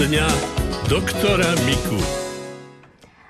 [0.00, 0.24] dňa
[0.88, 2.00] doktora Miku.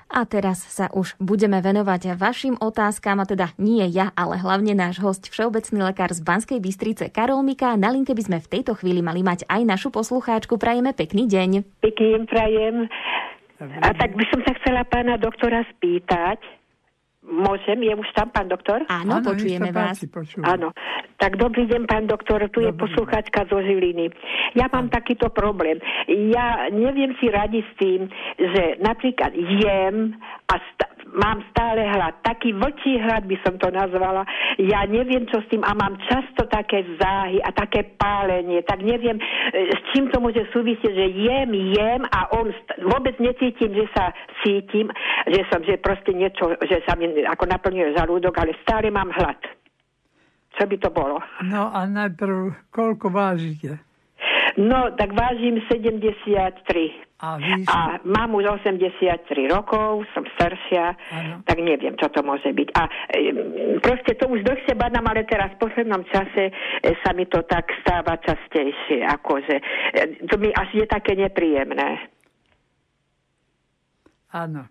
[0.07, 5.03] A teraz sa už budeme venovať vašim otázkam, a teda nie ja, ale hlavne náš
[5.03, 7.75] host, všeobecný lekár z Banskej Bystrice Karol Mika.
[7.75, 10.55] Na linke by sme v tejto chvíli mali mať aj našu poslucháčku.
[10.55, 11.83] Prajeme pekný deň.
[11.83, 12.87] Pekný prajem.
[13.59, 16.39] A tak by som sa chcela pána doktora spýtať,
[17.21, 17.85] Môžem?
[17.85, 18.81] Je už tam pán doktor?
[18.89, 20.01] Áno, Áno počujeme vás.
[20.41, 20.73] Áno.
[21.21, 24.09] Tak dobrý deň, pán doktor, tu dobrý je poslucháčka zo Žiliny.
[24.57, 24.93] Ja mám Áno.
[24.97, 25.77] takýto problém.
[26.09, 28.01] Ja neviem si radiť s tým,
[28.41, 30.17] že napríklad jem
[30.49, 32.19] a sta- mám stále hlad.
[32.23, 34.23] Taký vlčí hlad by som to nazvala.
[34.59, 38.63] Ja neviem, čo s tým a mám často také záhy a také pálenie.
[38.63, 39.23] Tak neviem, e,
[39.71, 42.51] s čím to môže súvisieť, že jem, jem a on
[42.87, 44.87] vôbec necítim, že sa cítim,
[45.27, 49.39] že som, že proste niečo, že sa mi ako naplňuje žalúdok, ale stále mám hlad.
[50.59, 51.23] Čo by to bolo?
[51.47, 53.79] No a najprv, koľko vážite?
[54.59, 57.10] No, tak vážim 73.
[57.21, 57.37] A,
[57.69, 61.45] a mám už 83 rokov, som staršia, ano.
[61.45, 62.69] tak neviem, čo to môže byť.
[62.73, 62.81] A
[63.13, 63.29] e,
[63.77, 66.53] proste to už dlhšie badám, ale teraz v poslednom čase e,
[67.05, 69.63] sa mi to tak stáva častejšie, akože e,
[70.25, 72.09] to mi až je také nepríjemné.
[74.33, 74.65] Áno.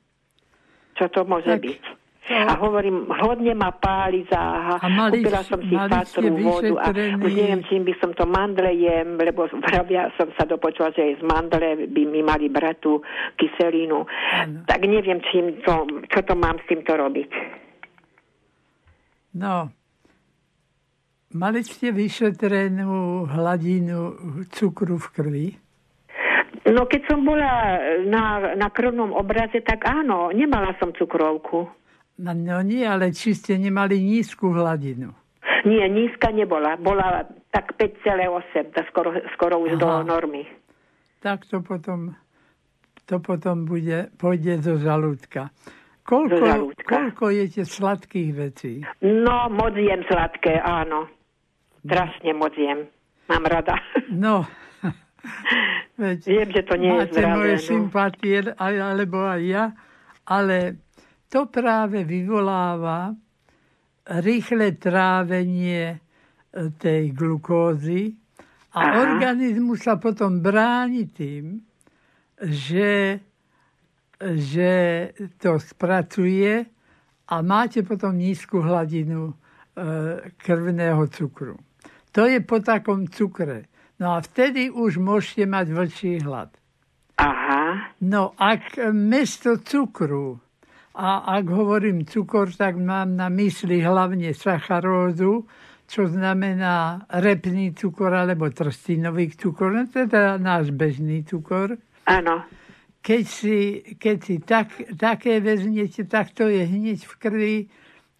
[0.98, 1.99] Čo to môže tak, byť?
[2.30, 4.78] A hovorím, hodne ma páli záha.
[4.86, 9.18] Mali, Kúpila som si fatru vodu a už neviem, čím by som to mandle jem,
[9.18, 9.50] lebo
[9.90, 13.02] ja som sa dopočula, že z mandle by mi mali brať tú
[13.34, 14.06] kyselinu.
[14.30, 14.62] Ano.
[14.62, 17.30] Tak neviem, čím to, čo to mám s týmto robiť.
[19.34, 19.74] No,
[21.34, 23.98] mali ste vyšetrenú hladinu
[24.54, 25.46] cukru v krvi?
[26.70, 31.79] No keď som bola na, na krvnom obraze, tak áno, nemala som cukrovku.
[32.20, 35.16] No, no nie, ale či ste nemali nízku hladinu?
[35.64, 36.76] Nie, nízka nebola.
[36.76, 39.80] Bola tak 5,8, to skoro, skoro už Aha.
[39.80, 40.44] do normy.
[41.24, 42.16] Tak to potom,
[43.08, 45.48] to potom bude, pôjde do žalúdka.
[46.04, 46.92] Koľko, do žalúdka.
[46.92, 48.72] koľko jete sladkých vecí?
[49.04, 51.08] No, moc jem sladké, áno.
[51.84, 52.88] Strašne moc jem.
[53.28, 53.76] Mám rada.
[54.12, 54.44] No,
[56.00, 57.36] Veď Viem, že to nie máte je zdravé.
[57.36, 57.64] moje no.
[57.64, 59.64] sympatie, alebo aj ja,
[60.24, 60.80] ale
[61.30, 63.14] to práve vyvoláva
[64.18, 65.98] rýchle trávenie e,
[66.74, 68.18] tej glukózy
[68.74, 68.94] a Aha.
[68.98, 71.62] organizmus sa potom bráni tým,
[72.42, 73.22] že,
[74.18, 74.72] že
[75.38, 76.66] to spracuje
[77.30, 79.34] a máte potom nízku hladinu e,
[80.34, 81.54] krvného cukru.
[82.10, 83.70] To je po takom cukre.
[84.02, 86.50] No a vtedy už môžete mať vlčí hlad.
[87.22, 87.94] Aha.
[88.02, 90.49] No ak mesto cukru
[91.00, 95.48] a ak hovorím cukor, tak mám na mysli hlavne sacharózu,
[95.88, 101.80] čo znamená repný cukor alebo trstinový cukor, no teda náš bežný cukor.
[102.04, 102.44] Áno.
[103.00, 107.56] Keď si, keď si tak, také vezmete, tak to je hneď v krvi,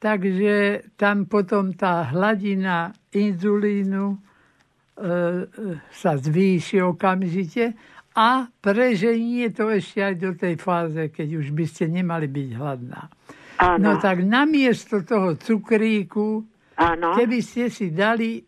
[0.01, 5.07] takže tam potom tá hladina inzulínu e, e
[5.93, 7.77] sa zvýši okamžite
[8.21, 13.09] a preženie to ešte aj do tej fáze, keď už by ste nemali byť hladná.
[13.57, 13.81] Áno.
[13.81, 16.45] No tak namiesto toho cukríku,
[16.77, 17.17] Áno.
[17.17, 18.45] keby ste si dali,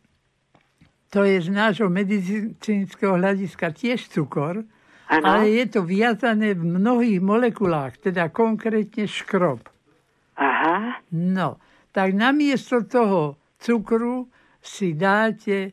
[1.09, 4.60] to je z nášho medicínskeho hľadiska tiež cukor,
[5.09, 5.25] Áno.
[5.25, 9.72] ale je to viazané v mnohých molekulách, teda konkrétne škrob.
[10.37, 11.00] Aha.
[11.16, 11.60] No,
[11.97, 14.28] tak namiesto toho cukru
[14.60, 15.72] si dáte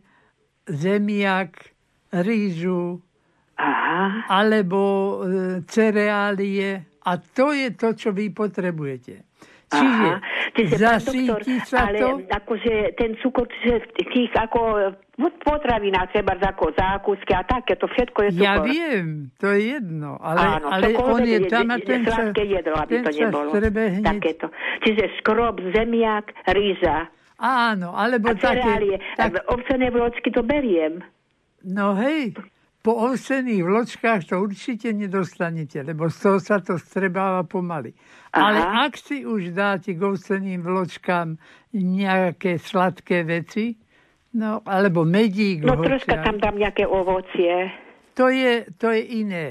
[0.67, 1.75] zemiak,
[2.11, 3.03] rýžu,
[3.59, 4.23] Aha.
[4.31, 4.79] alebo
[5.19, 9.27] e, cereálie a to je to, čo vy potrebujete.
[10.57, 12.09] Čiže zasíti sa ale to...
[12.25, 14.95] akože ten cukor že tých ako
[15.45, 18.47] potravinách, treba ako zákusky a také, to všetko je cukor.
[18.49, 22.75] Ja viem, to je jedno, ale, Áno, ale on je tam a ten sa, jedlo,
[22.81, 23.49] aby ten to nebolo.
[24.01, 24.47] Takéto.
[24.81, 27.11] Čiže škrob, zemiak, rýža.
[27.39, 28.99] Áno, alebo a také...
[29.15, 29.43] Tak...
[29.53, 31.03] Ovsené vločky to beriem.
[31.61, 32.33] No hej,
[32.79, 37.91] po ovsených vločkách to určite nedostanete, lebo z toho sa to strebáva pomaly.
[38.31, 38.39] Aha.
[38.39, 41.35] Ale ak si už dáte k ovseným vločkám
[41.75, 43.75] nejaké sladké veci,
[44.39, 45.67] no, alebo medík.
[45.67, 47.67] No troška tam dám nejaké ovocie.
[48.15, 49.47] To je, to je iné.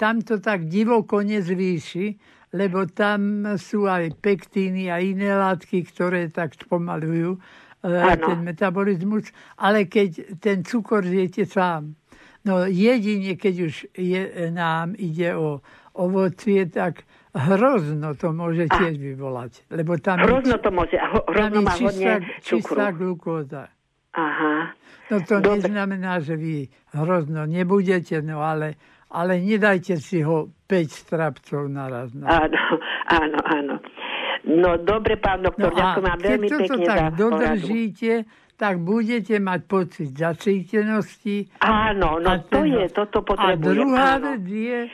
[0.00, 2.16] Tam to tak divoko nezvýši,
[2.54, 7.36] lebo tam sú aj pektíny a iné látky, ktoré tak spomalujú
[7.84, 8.24] ano.
[8.24, 9.28] ten metabolizmus.
[9.60, 11.98] Ale keď ten cukor zjete sám,
[12.44, 15.64] No jedine, keď už je, nám ide o
[15.96, 19.64] ovocie, tak hrozno to môže tiež vyvolať.
[19.72, 23.72] Lebo tam hrozno to môže, hrozno má čistá, čistá glukóza.
[24.14, 24.76] Aha.
[25.10, 25.66] No to Dobre.
[25.66, 28.78] neznamená, že vy hrozno nebudete, no ale,
[29.10, 32.14] ale nedajte si ho 5 strapcov naraz.
[32.14, 32.28] No.
[32.28, 32.60] Áno,
[33.10, 33.74] áno, áno.
[34.44, 38.12] No dobre, pán doktor, no ďakujem vám veľmi pekne tak za dodržíte,
[38.56, 41.50] tak budete mať pocit zacítenosti.
[41.58, 43.60] Áno, no to ten- je, toto A potrebujem.
[43.60, 44.24] druhá áno.
[44.30, 44.90] vec je, e,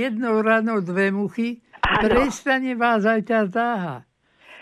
[0.00, 2.06] jednou ranou dve muchy, Áno.
[2.06, 4.07] prestane vás aj tá záha.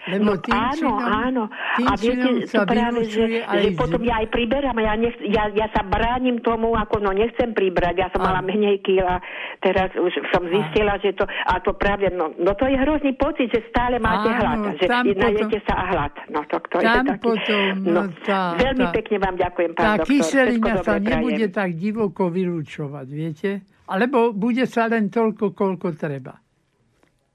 [0.07, 1.43] No, áno, áno.
[1.83, 5.83] A viete, to práve, že, že potom ja aj priberám, ja, nech, ja, ja sa
[5.83, 8.47] bránim tomu, ako no nechcem pribrať, ja som mala Áno.
[8.47, 9.19] menej kýla,
[9.59, 13.51] teraz už som zistila, že to, a to práve, no, no to je hrozný pocit,
[13.51, 14.87] že stále máte Áno, hlad, že
[15.19, 16.15] najete sa a hlad.
[16.31, 19.83] No to, to je taký, potom, no, no, tá- veľmi tá- pekne vám ďakujem, pán
[19.83, 20.11] tá doktor.
[20.15, 21.59] kyselina Všetko sa dobré nebude prajem.
[21.59, 23.51] tak divoko vylúčovať, viete?
[23.91, 26.46] Alebo bude sa len toľko, koľko treba.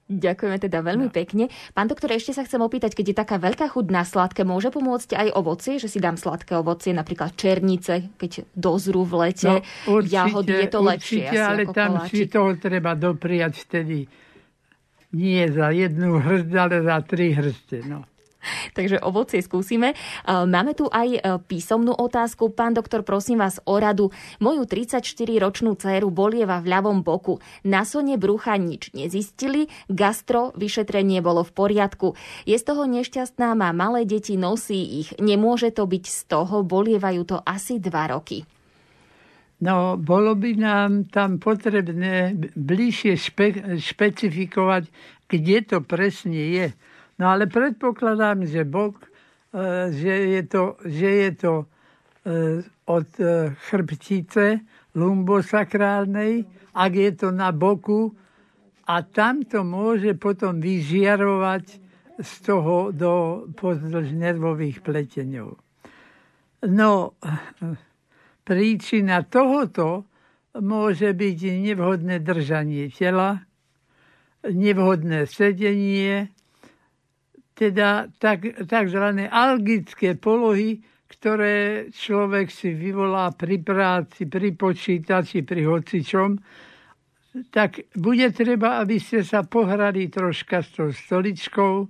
[0.08, 1.14] Ďakujeme teda veľmi No.
[1.14, 1.46] pekne.
[1.72, 5.14] Pán doktor, ešte sa chcem opýtať, keď je taká veľká chuť na sladké, môže pomôcť
[5.14, 9.62] aj ovocie, že si dám sladké ovocie, napríklad černice, keď dozrú v lete,
[10.04, 12.28] jahody, je to lepšie No, určite, ale tam si koláčik.
[12.28, 13.98] toho treba dopriať vtedy
[15.12, 17.84] nie za jednu hrst, ale za tri hrste.
[17.84, 18.04] No.
[18.76, 19.94] Takže ovocie skúsime.
[19.94, 19.96] E,
[20.46, 22.52] Máme tu aj e, písomnú otázku.
[22.52, 24.10] Pán doktor, prosím vás o radu.
[24.42, 27.38] Moju 34-ročnú dceru bolieva v ľavom boku.
[27.66, 32.14] Na sone brucha nič nezistili, gastro vyšetrenie bolo v poriadku.
[32.44, 35.14] Je z toho nešťastná, má malé deti, nosí ich.
[35.18, 38.44] Nemôže to byť z toho, bolievajú to asi dva roky.
[39.62, 44.90] no, bolo by nám tam potrebné bližšie špe, špecifikovať,
[45.30, 46.66] kde to presne je.
[47.18, 48.96] No ale predpokladám, že bok,
[49.52, 51.64] e, že je to, že je to e,
[52.88, 54.64] od e, chrbtice
[54.96, 58.16] lumbosakrálnej, ak je to na boku,
[58.88, 61.64] a tam to môže potom vyžiarovať
[62.18, 65.54] z toho do pozdĺž nervových pleteňov.
[66.68, 67.16] No,
[68.46, 70.06] príčina tohoto
[70.58, 73.42] môže byť nevhodné držanie tela,
[74.44, 76.28] nevhodné sedenie,
[77.54, 80.80] teda tak, takzvané algické polohy,
[81.12, 86.40] ktoré človek si vyvolá pri práci, pri počítači, pri hocičom,
[87.52, 91.88] tak bude treba, aby ste sa pohrali troška s tou stoličkou,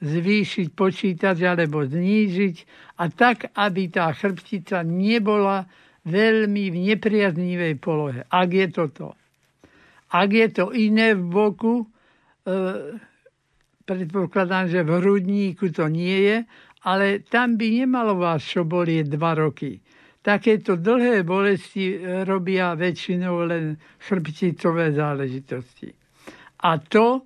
[0.00, 2.56] zvýšiť počítač alebo znížiť
[2.98, 5.68] a tak, aby tá chrbtica nebola
[6.08, 8.24] veľmi v nepriaznivej polohe.
[8.32, 9.12] Ak je toto.
[10.10, 11.86] Ak je to iné v boku, e,
[13.84, 16.36] predpokladám, že v hrudníku to nie je,
[16.84, 19.80] ale tam by nemalo vás čo bolieť dva roky.
[20.20, 25.88] Takéto dlhé bolesti e, robia väčšinou len chrbticové záležitosti.
[26.60, 27.24] A to,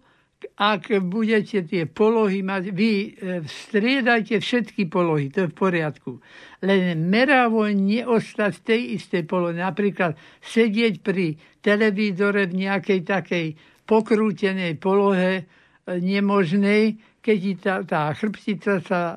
[0.55, 3.09] ak budete tie polohy mať, vy e,
[3.43, 6.23] striedajte všetky polohy, to je v poriadku.
[6.63, 9.59] Len meravo neostať v tej istej polohe.
[9.59, 10.15] Napríklad
[10.47, 11.35] sedieť pri
[11.67, 13.47] televízore v nejakej takej
[13.91, 15.51] pokrútenej polohe,
[15.89, 19.17] nemožnej, keď tá, tá chrbtica sa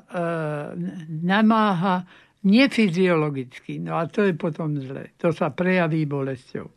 [1.08, 2.04] namáha
[2.44, 3.80] nefyziologicky.
[3.82, 5.12] No a to je potom zle.
[5.20, 6.68] To sa prejaví bolesťou.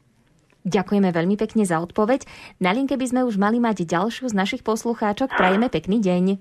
[0.62, 2.26] Ďakujeme veľmi pekne za odpoveď.
[2.62, 5.34] Na linke by sme už mali mať ďalšiu z našich poslucháčok.
[5.34, 6.38] Prajeme pekný deň.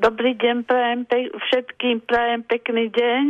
[0.00, 3.24] Dobrý deň, prajem pe- všetkým prajem pekný deň.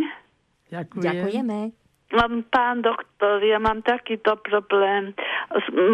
[0.71, 1.03] Ďakujem.
[1.03, 1.80] Ďakujeme.
[2.11, 5.15] Pán doktor, ja mám takýto problém.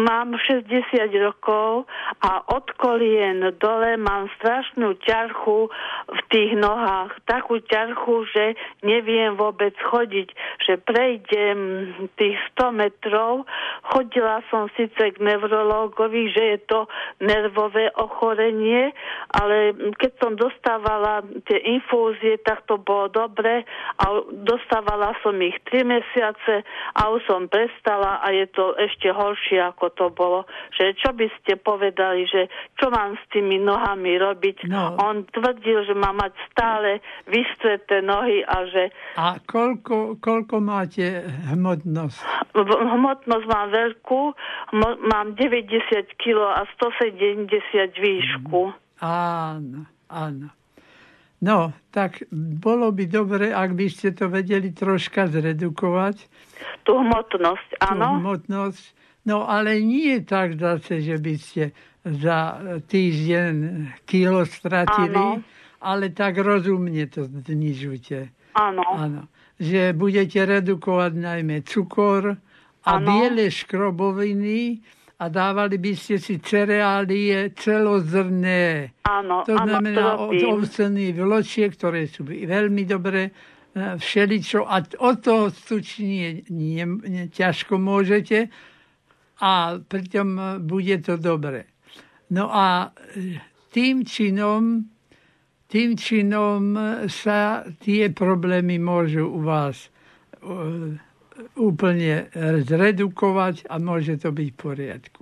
[0.01, 0.89] Mám 60
[1.21, 1.85] rokov
[2.25, 5.69] a od kolien dole mám strašnú ťarchu
[6.09, 7.21] v tých nohách.
[7.29, 10.33] Takú ťarchu, že neviem vôbec chodiť.
[10.65, 11.57] Že prejdem
[12.17, 13.45] tých 100 metrov.
[13.85, 16.89] Chodila som síce k neurológovi, že je to
[17.21, 18.89] nervové ochorenie,
[19.37, 23.69] ale keď som dostávala tie infúzie, tak to bolo dobre
[24.01, 26.05] a dostávala som ich 3 mesiace
[26.97, 30.47] a už som prestala a je to ešte horšie, ako to bolo.
[30.77, 32.47] Že čo by ste povedali, že
[32.79, 34.67] čo mám s tými nohami robiť?
[34.71, 34.95] No.
[34.97, 38.83] On tvrdil, že má mať stále vystreté nohy a že
[39.19, 42.19] A koľko, koľko máte hmotnosť?
[42.97, 44.21] hmotnosť mám veľkú,
[45.07, 47.49] mám 90 kg a 170
[47.97, 48.73] výšku.
[49.01, 50.47] Áno, áno.
[51.37, 56.25] No, tak bolo by dobre, ak by ste to vedeli troška zredukovať,
[56.81, 58.17] Tú hmotnosť, tú áno?
[58.17, 58.83] hmotnosť.
[59.27, 61.63] No, ale nie tak zase, že by ste
[62.01, 63.53] za týždeň
[64.07, 65.43] kilo stratili, Áno.
[65.83, 68.31] ale tak rozumne to znižujte.
[68.55, 68.87] Áno.
[68.87, 69.21] Áno.
[69.59, 72.39] Že budete redukovať najmä cukor
[72.81, 73.03] a Áno.
[73.03, 74.79] biele škroboviny
[75.17, 78.93] a dávali by ste si cereálie celozrné.
[79.01, 80.49] Áno, To áno, znamená to od robím.
[80.53, 83.31] ovsených vločiek, ktoré sú veľmi dobré, e,
[83.97, 84.61] všeličo.
[84.61, 88.49] A od toho stučnie nie, nie, ťažko môžete.
[89.37, 91.69] a pritom bude to dobre.
[92.33, 92.89] No a
[93.69, 94.81] tým činom,
[95.69, 96.73] tým činom
[97.05, 99.93] sa tie problémy môžu u vás
[101.55, 102.29] úplne
[102.65, 105.21] zredukovať a môže to byť v poriadku.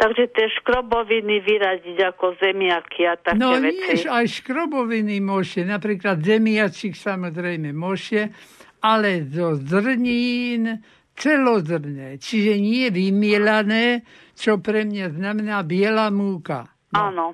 [0.00, 4.08] Takže tie škroboviny vyradiť ako zemiaky a také no, veci.
[4.08, 8.32] No aj škroboviny môžete, napríklad zemiačik samozrejme môžete,
[8.80, 10.80] ale zo zrnín
[11.12, 16.72] celozrné, čiže nie vymielané, čo pre mňa znamená biela múka.
[16.96, 17.12] No.
[17.12, 17.26] Áno.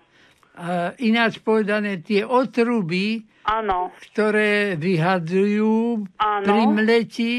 [0.57, 3.95] Uh, ináč povedané, tie otruby, Áno.
[4.11, 6.43] ktoré vyhadzujú Áno.
[6.43, 7.35] pri mleti,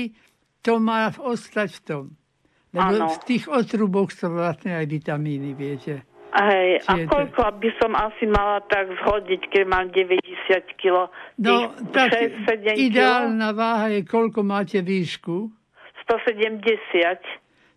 [0.67, 2.03] to má ostať v tom.
[2.69, 3.07] Lebo Áno.
[3.09, 6.03] v tých otruboch sú vlastne aj vitamíny, viete.
[6.29, 10.19] Hej, a Čiže to- koľko by som asi mala tak zhodiť, keď mám 90
[10.75, 11.07] kg?
[11.39, 12.75] No, tak 6-7 kg?
[12.77, 15.47] ideálna váha je, koľko máte výšku,
[16.03, 17.23] 170.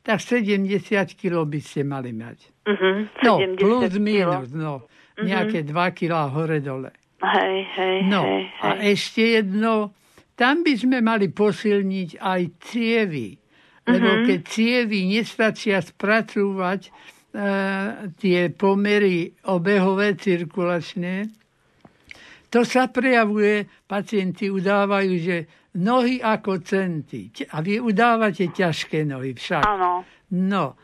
[0.02, 0.66] tak 70
[1.14, 2.38] kg by ste mali mať.
[2.64, 4.00] Uh-huh, No, 70 plus kilo.
[4.00, 4.84] minus, no.
[5.16, 6.90] Nejaké 2 kg hore-dole.
[7.20, 8.94] Hej, hej, No, hej, a hej.
[8.94, 9.92] ešte jedno,
[10.40, 13.36] tam by sme mali posilniť aj cievy.
[13.84, 16.90] Lebo keď cievy nestačia spracúvať e,
[18.16, 21.28] tie pomery obehové, cirkulačné,
[22.48, 25.36] to sa prejavuje, pacienti udávajú, že
[25.76, 27.28] nohy ako centy.
[27.52, 29.62] A vy udávate ťažké nohy však.
[29.62, 30.08] Áno.
[30.34, 30.74] No,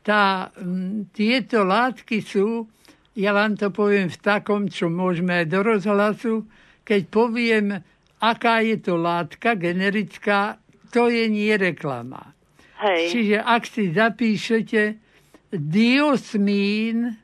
[0.00, 2.64] tá, m, tieto látky sú,
[3.12, 6.34] ja vám to poviem v takom, čo môžeme aj do rozhlasu,
[6.82, 7.66] keď poviem,
[8.22, 10.62] aká je to látka generická,
[10.94, 12.30] to je nie reklama.
[12.78, 13.10] Hej.
[13.10, 14.82] Čiže ak si zapíšete
[15.52, 17.18] diosmín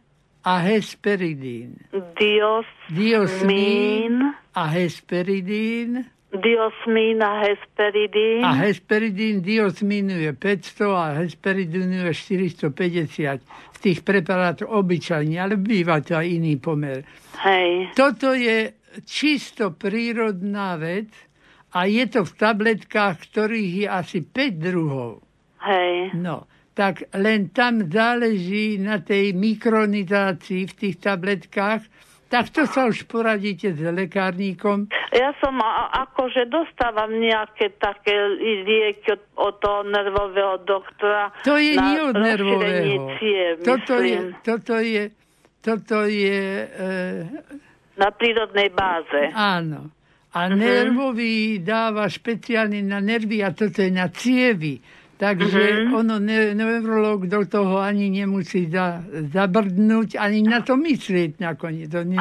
[0.45, 1.77] a hesperidín.
[2.19, 6.07] Dios, Diosmín a hesperidín.
[6.29, 8.45] diosmín a hesperidín.
[8.45, 13.41] A hesperidín diosmínu je 500 a hesperidínu je 450
[13.73, 17.03] v tých preparátoch obyčajne, ale býva to aj iný pomer.
[17.43, 17.93] Hej.
[17.97, 21.11] Toto je čisto prírodná vec
[21.77, 25.21] a je to v tabletkách, ktorých je asi 5 druhov.
[25.61, 26.17] Hej.
[26.17, 31.83] No, tak len tam záleží na tej mikronizácii v tých tabletkách,
[32.29, 34.93] tak to sa už poradíte s lekárníkom.
[35.17, 35.57] Ja som
[35.97, 41.33] akože dostávam nejaké také lieky od, od toho nervového doktora.
[41.49, 43.17] To je nie od nervového.
[43.17, 45.05] Ciev, Toto je, toto je,
[45.65, 46.89] toto je, e,
[47.99, 49.29] Na prírodnej báze.
[49.31, 49.91] áno.
[50.31, 50.55] A Mhm.
[50.55, 54.79] nervový dáva špeciálne na nervy a toto je na cievy.
[55.17, 55.91] Takže Mhm.
[55.91, 61.91] ono, ne, neurolog do toho ani nemusí za, zabrdnúť, ani na to myslieť nakoniec.
[61.91, 62.15] To Hej,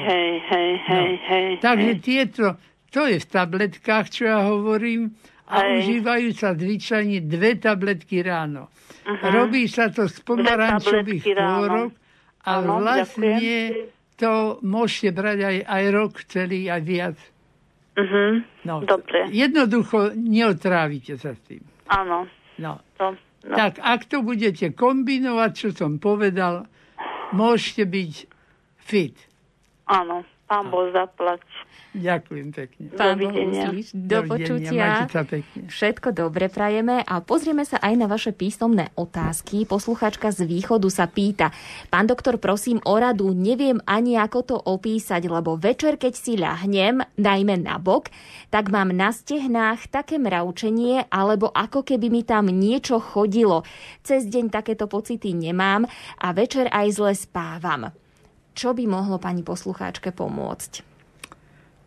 [0.00, 1.28] hej, hej, hej, No.
[1.28, 1.48] hej.
[1.60, 2.00] Takže hej.
[2.00, 2.56] tieto,
[2.88, 5.12] to je v tabletkách, čo ja hovorím,
[5.44, 5.68] a Hej.
[5.74, 8.72] užívajú sa zvyčajne dve tabletky ráno.
[9.22, 11.92] Robí sa to z pomarančových chôrok
[12.42, 13.97] a Áno, vlastne ďakujem.
[14.18, 17.18] To môžete brať aj, aj rok celý, aj viac.
[17.98, 18.26] Mhm.
[18.66, 19.30] No, Dobre.
[19.30, 21.62] Jednoducho neotrávite sa s tým.
[21.90, 22.30] Áno.
[22.58, 22.78] No.
[22.98, 23.14] To,
[23.46, 23.54] no.
[23.54, 26.66] Tak ak to budete kombinovať, čo som povedal,
[27.34, 28.12] môžete byť
[28.82, 29.16] fit.
[29.90, 30.22] Áno.
[30.48, 31.44] Pán Boh zaplať.
[31.92, 32.84] Ďakujem pekne.
[32.96, 33.68] Pán Boh Dovidenia.
[33.68, 33.92] uslíš.
[33.92, 35.04] Do počutia.
[35.68, 39.68] Všetko dobre prajeme a pozrieme sa aj na vaše písomné otázky.
[39.68, 41.52] Posluchačka z východu sa pýta.
[41.92, 47.04] Pán doktor, prosím o radu, neviem ani ako to opísať, lebo večer, keď si ľahnem,
[47.20, 48.08] najmä na bok,
[48.48, 53.68] tak mám na stehnách také mravčenie, alebo ako keby mi tam niečo chodilo.
[54.00, 55.84] Cez deň takéto pocity nemám
[56.16, 57.92] a večer aj zle spávam.
[58.58, 60.82] Čo by mohlo pani poslucháčke pomôcť?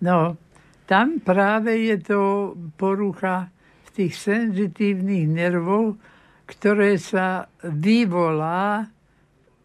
[0.07, 0.39] No,
[0.87, 2.19] tam práve je to
[2.79, 3.51] porucha
[3.83, 5.99] v tých senzitívnych nervov,
[6.47, 8.87] ktoré sa vyvolá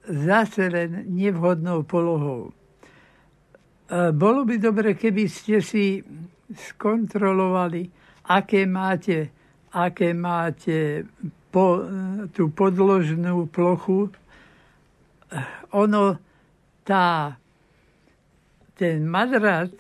[0.02, 2.50] zase len nevhodnou polohou.
[2.50, 6.02] E, Bolo by dobre, keby ste si
[6.50, 7.86] skontrolovali,
[8.34, 9.30] aké máte,
[9.74, 11.06] aké máte
[11.54, 11.86] po,
[12.34, 14.10] tú podložnú plochu.
[15.74, 16.25] Ono,
[16.86, 17.34] tá,
[18.78, 19.74] ten madrac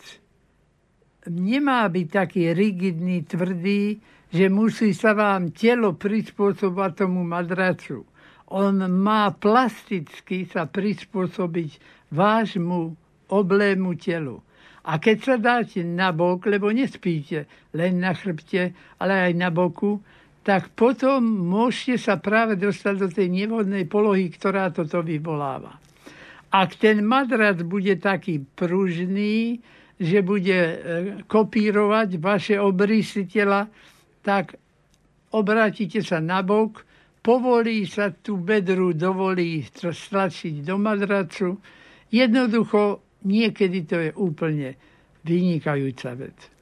[1.30, 8.02] nemá byť taký rigidný, tvrdý, že musí sa vám telo prispôsobať tomu madracu.
[8.50, 11.70] On má plasticky sa prispôsobiť
[12.14, 12.94] vášmu
[13.30, 14.42] oblému telu.
[14.86, 18.70] A keď sa dáte na bok, lebo nespíte len na chrbte,
[19.02, 19.98] ale aj na boku,
[20.46, 25.85] tak potom môžete sa práve dostať do tej nevhodnej polohy, ktorá toto vyvoláva.
[26.50, 29.60] Ak ten madrac bude taký pružný,
[29.96, 30.76] že bude e,
[31.24, 33.68] kopírovať vaše obrysy tela,
[34.20, 34.56] tak
[35.32, 36.84] obrátite sa na bok,
[37.24, 41.58] povolí sa tú bedru, dovolí stlačiť do madracu.
[42.12, 44.76] Jednoducho, niekedy to je úplne
[45.26, 46.55] vynikajúca vec.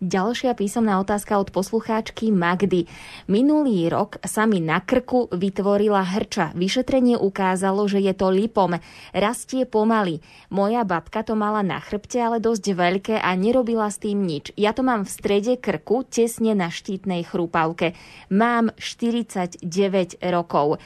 [0.00, 2.88] Ďalšia písomná otázka od poslucháčky Magdy.
[3.28, 6.56] Minulý rok sa mi na krku vytvorila hrča.
[6.56, 8.80] Vyšetrenie ukázalo, že je to lipom.
[9.12, 10.24] Rastie pomaly.
[10.48, 14.56] Moja babka to mala na chrbte, ale dosť veľké a nerobila s tým nič.
[14.56, 17.92] Ja to mám v strede krku, tesne na štítnej chrúpavke.
[18.32, 19.60] Mám 49
[20.32, 20.80] rokov.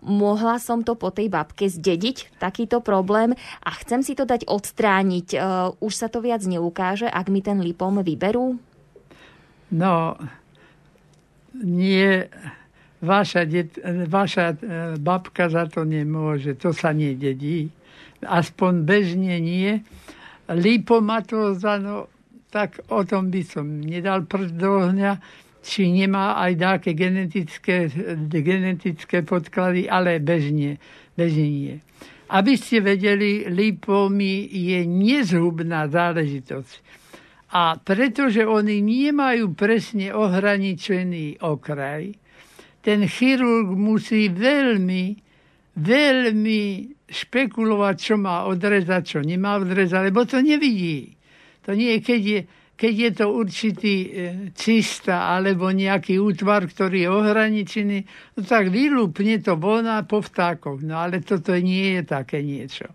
[0.00, 5.36] Mohla som to po tej babke zdediť, takýto problém a chcem si to dať odstrániť.
[5.84, 8.37] Už sa to viac neukáže, ak mi ten lipom vyberú?
[9.68, 9.94] No,
[11.60, 12.24] nie,
[13.00, 13.76] vaša, det,
[14.08, 14.56] vaša e,
[14.96, 17.68] babka za to nemôže, to sa nededí.
[18.24, 19.84] Aspoň bežne nie.
[20.48, 22.08] Lipomatóza, no,
[22.48, 25.20] tak o tom by som nedal prst do ohňa
[25.68, 27.92] či nemá aj nejaké genetické,
[28.30, 30.80] genetické podklady, ale bežne,
[31.12, 31.74] bežne nie.
[32.32, 36.72] Aby ste vedeli, lipomy je nezhubná záležitosť.
[37.48, 42.12] A pretože oni nemajú presne ohraničený okraj,
[42.84, 45.16] ten chirurg musí veľmi,
[45.76, 46.62] veľmi
[47.08, 51.16] špekulovať, čo má odrezať, čo nemá odrezať, lebo to nevidí.
[51.64, 52.40] To nie je, keď je
[52.78, 54.10] keď je to určitý e,
[54.54, 57.98] cista alebo nejaký útvar, ktorý je ohraničený,
[58.38, 60.86] no tak vylúpne to voná po vtákoch.
[60.86, 62.86] No ale toto nie je také niečo.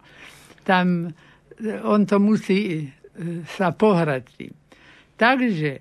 [0.64, 1.12] Tam
[1.60, 2.88] e, on to musí
[3.46, 4.54] sa pohrať tým.
[5.14, 5.72] Takže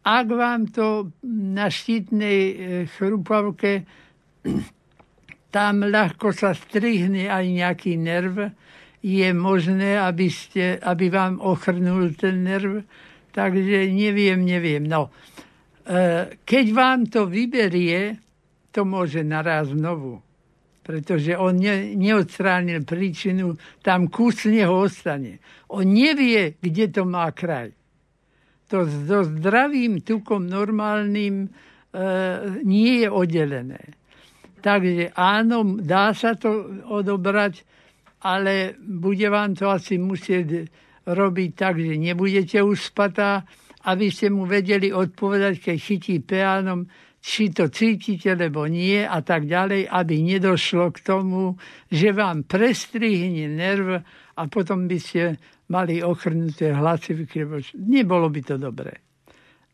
[0.00, 2.40] ak vám to na štítnej
[2.96, 3.84] chrupavke
[5.54, 8.54] tam ľahko sa strihne aj nejaký nerv,
[9.00, 12.84] je možné, aby, ste, aby vám ochrnul ten nerv.
[13.32, 14.84] Takže neviem, neviem.
[14.84, 15.08] No,
[15.88, 18.20] e, keď vám to vyberie,
[18.70, 20.20] to môže naraz znovu.
[20.80, 25.38] Pretože on ne, neodstránil príčinu, tam kus neho ostane.
[25.70, 27.70] On nevie, kde to má kraj.
[28.70, 31.48] To so zdravým tukom normálnym e,
[32.64, 33.82] nie je oddelené.
[34.60, 37.64] Takže áno, dá sa to odobrať,
[38.24, 40.68] ale bude vám to asi musieť
[41.08, 43.42] robiť tak, že nebudete už spatá,
[43.88, 46.84] aby ste mu vedeli odpovedať, keď chytí peánom,
[47.20, 51.60] či to cítite, alebo nie a tak ďalej, aby nedošlo k tomu,
[51.92, 54.00] že vám prestrihne nerv
[54.36, 55.36] a potom by ste
[55.68, 57.44] mali ochrnuté hlasivky.
[57.76, 59.04] Nebolo by to dobré.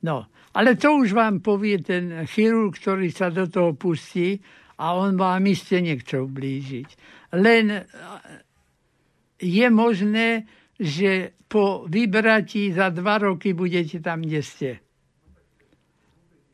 [0.02, 0.26] No,
[0.58, 4.36] ale to už vám povie ten chirurg, ktorý sa do toho pustí
[4.82, 6.88] a on vám iste nechce ublížiť.
[7.38, 7.86] Len
[9.40, 10.44] je možné,
[10.76, 14.70] že po vybratí za dva roky budete tam, kde ste.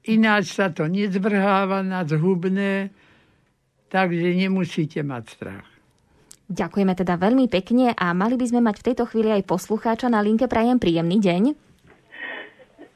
[0.03, 2.91] Ináč sa to nezvrháva na zhubné,
[3.87, 5.69] takže nemusíte mať strach.
[6.51, 10.19] Ďakujeme teda veľmi pekne a mali by sme mať v tejto chvíli aj poslucháča na
[10.19, 10.51] linke.
[10.51, 11.43] Prajem príjemný deň.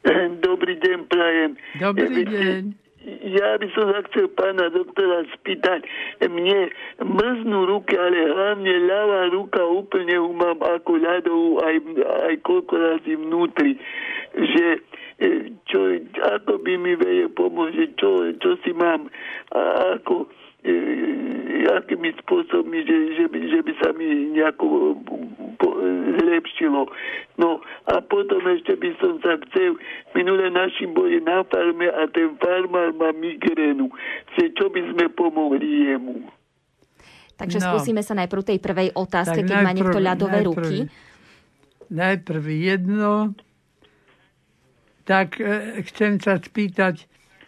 [0.47, 1.51] Dobrý deň, prajem.
[1.79, 5.87] Dobrý deň ja by som sa chcel pána doktora spýtať.
[6.27, 12.75] Mne mrznú ruky, ale hlavne ľavá ruka úplne ju mám ako ľadovú aj, aj koľko
[12.75, 13.79] razy vnútri.
[14.35, 14.83] Že
[15.66, 15.81] čo,
[16.37, 19.09] ako by mi veje pomôže, čo, čo si mám,
[19.52, 20.29] a ako
[20.66, 20.74] E,
[21.79, 24.98] akými spôsobmi, že, že, by, že by sa mi nejako
[26.18, 26.90] zlepšilo.
[27.38, 29.79] No a potom ešte by som sa chcel,
[30.18, 33.94] minule našim boli na farme a ten farmár má migrénu.
[34.35, 36.26] Čo by sme pomohli jemu?
[37.38, 37.66] Takže no.
[37.70, 40.76] skúsime sa najprv tej prvej otázke, tak keď najprv, má niekto ľadové najprv, ruky.
[41.94, 43.11] Najprv jedno.
[45.07, 47.07] Tak e, chcem sa spýtať,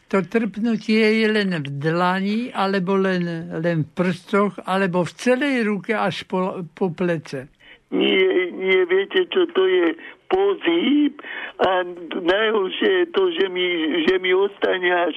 [0.08, 5.92] to trpnutie je len v dlani, alebo len, len v prstoch, alebo v celej ruke
[5.92, 7.52] až po, po plece.
[7.92, 9.96] Nie, nie viete, čo to je
[10.28, 11.20] pozýb
[11.64, 11.82] a
[12.20, 13.68] najhoršie je to, že mi,
[14.04, 15.16] že mi ostane až,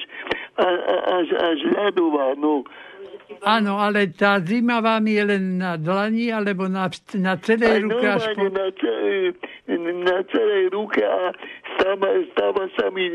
[0.56, 2.32] až, až ľadová.
[2.40, 2.64] No.
[3.40, 8.36] Áno, ale tá zima vám je len na dlani alebo na, na celej ruke až
[8.36, 8.52] po...
[8.52, 9.34] na, celej,
[10.04, 11.32] na celej ruke a
[11.74, 13.08] stáva, stáva sa mi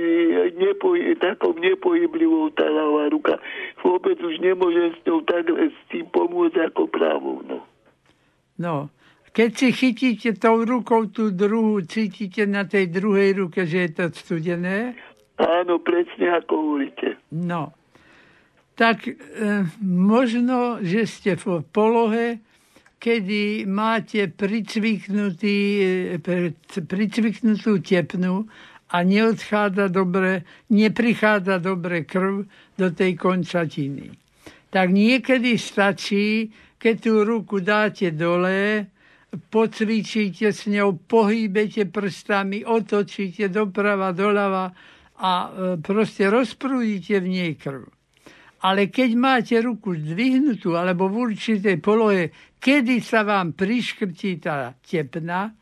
[0.58, 3.38] nepoj, takou nepohyblivou tá ľavá ruka.
[3.86, 7.40] Vôbec už nemôžem s ňou takhle s tým pomôcť ako právou.
[7.46, 7.58] No.
[8.58, 8.76] no.
[9.38, 14.06] Keď si chytíte tou rukou tú druhú, cítite na tej druhej ruke, že je to
[14.10, 14.98] studené?
[15.38, 17.22] Áno, presne ako hovoríte.
[17.30, 17.70] No.
[18.78, 19.14] Tak e,
[19.82, 22.46] možno, že ste v polohe,
[23.02, 25.58] kedy máte pricviknutý,
[26.22, 26.54] e,
[26.86, 28.46] pricviknutú tepnu
[28.94, 32.46] a neodchádza dobre, neprichádza dobre krv
[32.78, 34.14] do tej končatiny.
[34.70, 38.94] Tak niekedy stačí, keď tú ruku dáte dole,
[39.50, 44.70] pocvičíte s ňou, pohýbete prstami, otočíte doprava, doľava
[45.18, 45.48] a e,
[45.82, 47.97] proste rozprúdite v nej krv.
[48.58, 55.54] Ale keď máte ruku zdvihnutú alebo v určitej polohe, kedy sa vám priškrtí tá tepna,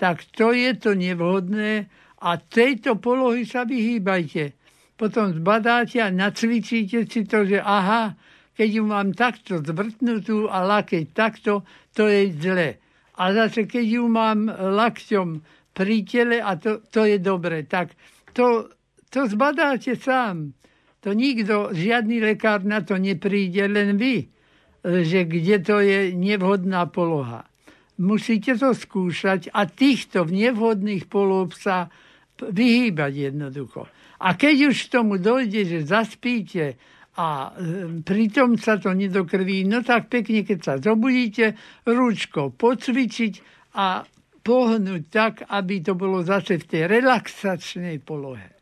[0.00, 1.84] tak to je to nevhodné
[2.24, 4.56] a tejto polohy sa vyhýbajte.
[4.96, 8.16] Potom zbadáte a nacvičíte si to, že aha,
[8.56, 11.64] keď ju mám takto zvrtnutú a lakeť takto,
[11.96, 12.76] to je zle.
[13.16, 15.40] A zase keď ju mám lakťom
[15.72, 17.96] pri tele a to, to je dobre, tak
[18.36, 18.68] to,
[19.08, 20.52] to zbadáte sám.
[21.00, 24.28] To nikto, žiadny lekár na to nepríde, len vy,
[24.84, 27.48] že kde to je nevhodná poloha.
[28.00, 31.92] Musíte to skúšať a týchto nevhodných poloh sa
[32.40, 33.84] vyhýbať jednoducho.
[34.20, 36.76] A keď už tomu dojde, že zaspíte
[37.16, 43.32] a e, pritom sa to nedokrví, no tak pekne, keď sa zobudíte, rúčko pocvičiť
[43.76, 44.04] a
[44.40, 48.59] pohnúť tak, aby to bolo zase v tej relaxačnej polohe.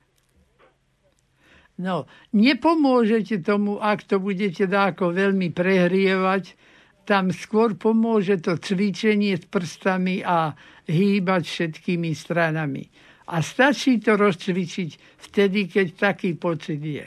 [1.78, 6.58] No, nepomôžete tomu, ak to budete dáko veľmi prehrievať,
[7.06, 10.52] tam skôr pomôže to cvičenie s prstami a
[10.90, 12.84] hýbať všetkými stranami.
[13.30, 14.90] A stačí to rozcvičiť
[15.30, 17.06] vtedy, keď taký pocit je.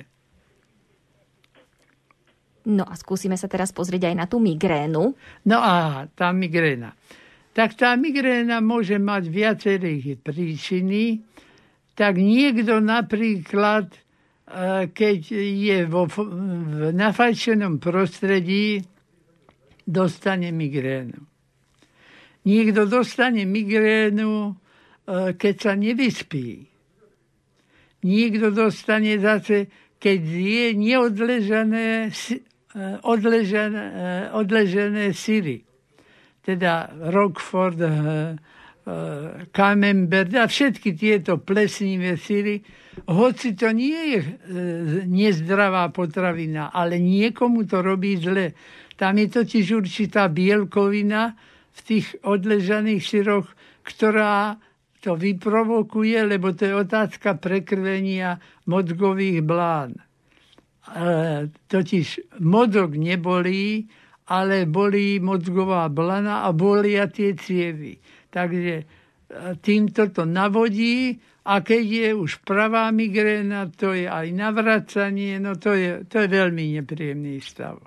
[2.72, 5.18] No a skúsime sa teraz pozrieť aj na tú migrénu.
[5.50, 6.94] No a tá migréna.
[7.52, 11.26] Tak tá migréna môže mať viacerých príčiny.
[11.98, 13.92] Tak niekto napríklad
[14.92, 18.84] keď je vo, v nafajčenom prostredí,
[19.88, 21.20] dostane migrénu.
[22.42, 24.54] Niekto dostane migrénu, e,
[25.38, 26.68] keď sa nevyspí.
[28.02, 29.70] Niekto dostane zase,
[30.02, 32.36] keď je neodležené e,
[33.06, 33.86] odležené,
[34.34, 35.62] odležené síry.
[36.42, 37.78] Teda Rockford,
[39.54, 42.66] Camembert a všetky tieto plesnivé síry,
[43.08, 44.32] hoci to nie je e,
[45.08, 48.52] nezdravá potravina, ale niekomu to robí zle.
[49.00, 51.34] Tam je totiž určitá bielkovina
[51.72, 53.48] v tých odležaných syroch,
[53.88, 54.60] ktorá
[55.02, 58.38] to vyprovokuje, lebo to je otázka prekrvenia
[58.70, 59.98] mozgových blán.
[59.98, 60.04] E,
[61.48, 63.88] totiž mozog nebolí,
[64.32, 68.00] ale bolí mozgová blana a bolia tie cievy.
[68.32, 69.01] Takže
[69.64, 75.74] týmto to navodí a keď je už pravá migréna, to je aj navracanie, no to
[75.74, 77.82] je, to je veľmi nepríjemný stav.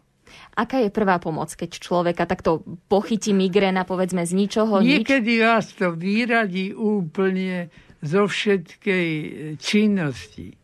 [0.54, 5.42] Aká je prvá pomoc, keď človeka takto pochytí migréna, povedzme, z ničoho Niekedy nič?
[5.46, 7.70] vás to vyradí úplne
[8.02, 9.08] zo všetkej
[9.58, 10.54] činnosti.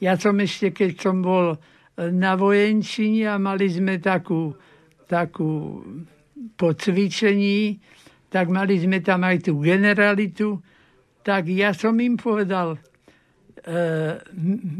[0.00, 1.56] Ja som ešte, keď som bol
[1.96, 4.52] na vojenčine a mali sme takú,
[5.06, 5.80] takú
[6.58, 7.78] po cvičení,
[8.34, 10.58] tak mali sme tam aj tú generalitu,
[11.22, 12.78] tak ja som im povedal, e,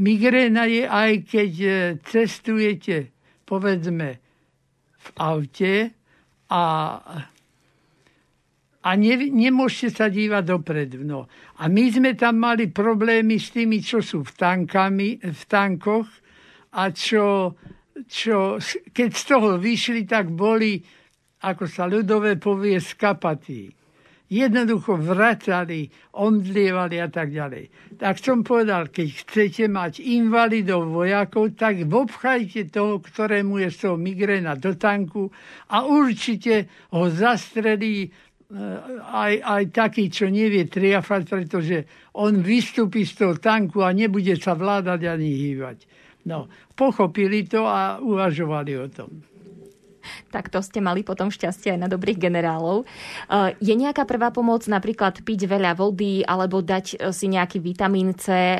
[0.02, 1.70] migréna je aj keď e,
[2.02, 3.14] cestujete,
[3.46, 4.18] povedzme,
[4.98, 5.94] v aute
[6.50, 6.64] a,
[8.82, 11.06] a ne, nemôžete sa dívať dopredu.
[11.06, 11.30] No.
[11.62, 16.10] A my sme tam mali problémy s tými, čo sú v, tankami, v tankoch
[16.74, 17.54] a čo,
[18.10, 18.58] čo,
[18.90, 20.82] keď z toho vyšli, tak boli,
[21.44, 23.84] ako sa ľudové povie, skapatí
[24.34, 27.96] jednoducho vracali, omdlievali a tak ďalej.
[28.00, 33.96] Tak som povedal, keď chcete mať invalidov vojakov, tak vobchajte toho, ktorému je z toho
[34.00, 35.28] migréna do tanku
[35.68, 38.10] a určite ho zastrelí e,
[39.12, 41.76] aj, aj taký, čo nevie triafať, pretože
[42.16, 45.84] on vystúpi z toho tanku a nebude sa vládať ani hývať.
[46.24, 49.33] No, pochopili to a uvažovali o tom
[50.34, 52.84] tak to ste mali potom šťastie aj na dobrých generálov.
[52.84, 58.16] Eh, je nejaká prvá pomoc napríklad piť veľa vody alebo dať eh, si nejaký vitamín
[58.16, 58.58] C,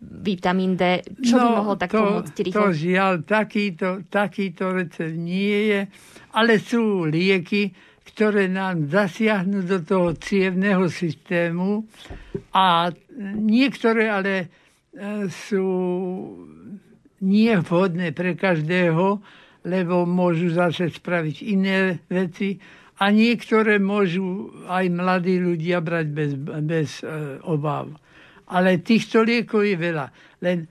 [0.00, 1.02] vitamín D?
[1.20, 2.58] Čo no, by mohlo tak to, pomôcť rýchlo?
[2.58, 5.80] To žiaľ, takýto, takýto recept nie je,
[6.34, 7.74] ale sú lieky,
[8.14, 11.82] ktoré nám zasiahnu do toho cievného systému
[12.54, 12.94] a
[13.40, 14.34] niektoré ale
[14.94, 15.66] eh, sú
[17.24, 19.24] nie vhodné pre každého,
[19.64, 22.60] lebo môžu zase spraviť iné veci
[23.00, 26.30] a niektoré môžu aj mladí ľudia brať bez,
[26.62, 27.90] bez e, obáv.
[28.52, 30.06] Ale týchto liekov je veľa.
[30.44, 30.68] Len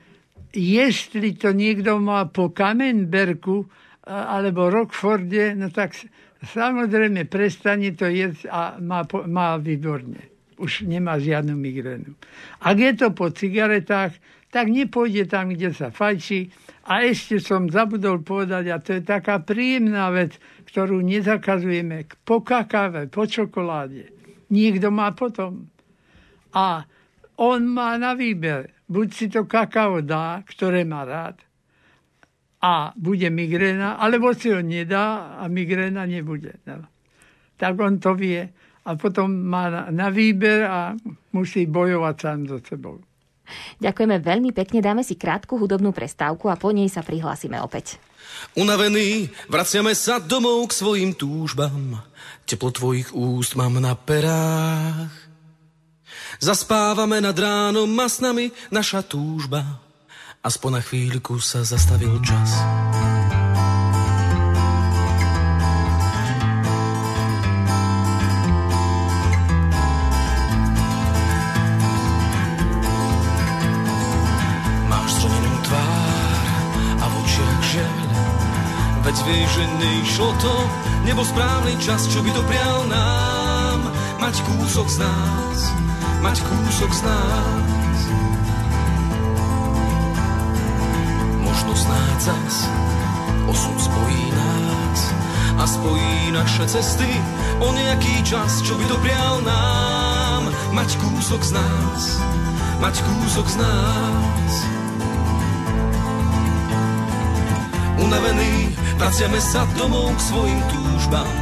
[0.53, 3.65] jestli to niekto má po Kamenberku
[4.03, 5.95] alebo Rockforde, no tak
[6.43, 10.33] samozrejme prestane to jesť a má, má výborne.
[10.59, 12.13] už nemá žiadnu migrénu.
[12.61, 14.13] Ak je to po cigaretách,
[14.53, 16.53] tak nepôjde tam, kde sa fajčí.
[16.85, 20.37] A ešte som zabudol povedať, a to je taká príjemná vec,
[20.69, 24.13] ktorú nezakazujeme, po kakáve, po čokoláde.
[24.53, 25.73] Niekto má potom.
[26.53, 26.85] A
[27.41, 31.41] on má na výber, buď si to kakao dá, ktoré má rád,
[32.63, 36.63] a bude migréna, alebo si ho nedá a migréna nebude.
[36.63, 36.87] No.
[37.57, 38.39] Tak on to vie
[38.85, 40.95] a potom má na, na výber a
[41.35, 43.03] musí bojovať sám so sebou.
[43.79, 47.99] Ďakujeme veľmi pekne, dáme si krátku hudobnú prestávku a po nej sa prihlásime opäť.
[48.55, 52.01] Unavený, vraciame sa domov k svojim túžbám.
[52.47, 55.11] Teplo tvojich úst mám na perách.
[56.39, 58.07] Zaspávame nad ránom a
[58.71, 59.83] naša túžba
[60.43, 62.82] aspoň na chvíľku sa zastavil čas.
[79.13, 80.55] Veď vieš, že neišlo to,
[81.05, 85.57] nebo správny čas, čo by doprial nám, mať kúsok z nás,
[86.25, 87.99] mať kúsok z nás.
[91.45, 92.55] možno snáď zas
[93.45, 94.99] osud spojí nás
[95.61, 97.13] a spojí naše cesty
[97.61, 102.17] o nejaký čas, čo by doprial nám mať kúsok z nás,
[102.81, 104.32] mať kúsok z nás.
[108.03, 111.39] Unavený, vraciame sa domov k svojim túžbám,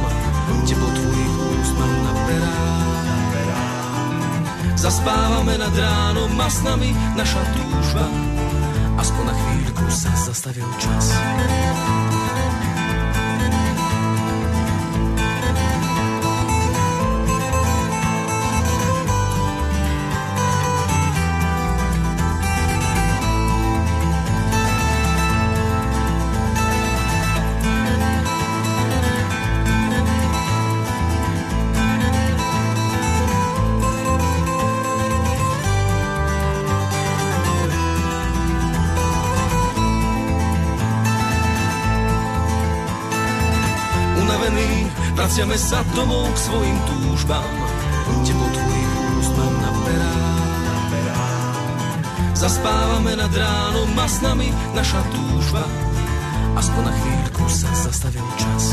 [0.64, 2.90] teplo tvojich úst mám na perách.
[4.78, 8.06] Zaspávame nad ránom a s nami naša túžba
[9.02, 11.06] aspoň na chvíľku sa zastavil čas.
[45.42, 47.54] Vraciame sa domov k svojim túžbám.
[48.22, 51.58] Teplo tvojich úst mám na perách.
[52.38, 55.66] Zaspávame nad ránom a s nami naša túžba.
[56.54, 58.64] Aspoň na chvíľku sa zastavil čas.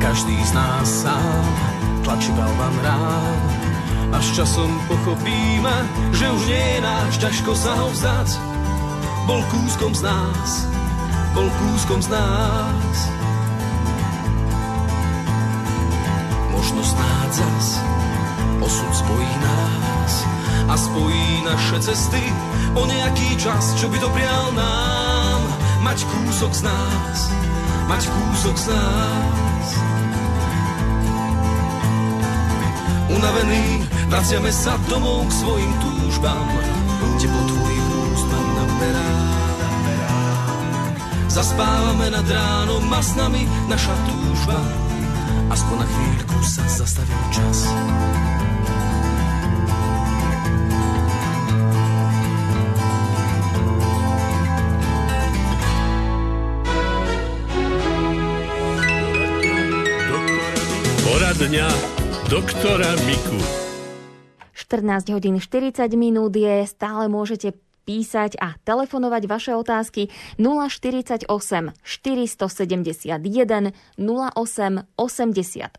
[0.00, 1.44] Každý z nás sám
[2.00, 3.44] tlačí balvan rán.
[4.16, 5.76] Až časom pochopíme,
[6.16, 8.28] že už nie je náš ťažko sa ho vzdať.
[9.28, 10.64] Bol kúskom z nás,
[11.34, 12.96] bol kúskom z nás.
[16.54, 17.66] Možno snáď zas
[18.62, 20.12] osud spojí nás
[20.70, 22.24] a spojí naše cesty
[22.72, 25.40] o nejaký čas, čo by doprial nám
[25.84, 27.18] mať kúsok z nás,
[27.90, 29.68] mať kúsok z nás.
[33.12, 36.48] Unavený, vraciame sa domov k svojim túžbám,
[37.20, 37.53] teplo
[41.34, 44.54] Zaspávame nad ránom a s nami naša túžba.
[45.50, 47.66] Aspoň na chvíľku sa zastavil čas.
[61.02, 61.66] Poradňa
[62.30, 63.42] doktora Miku.
[64.54, 70.08] 14 hodín 40 minút je, stále môžete písať a telefonovať vaše otázky
[70.40, 75.76] 048 471 08 88